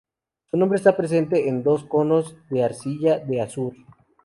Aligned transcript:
Su 0.49 0.57
nombre 0.57 0.77
está 0.77 0.97
presente 0.97 1.47
en 1.47 1.61
dos 1.61 1.83
conos 1.83 2.35
de 2.49 2.63
arcilla 2.63 3.19
de 3.19 3.39
Assur. 3.39 3.73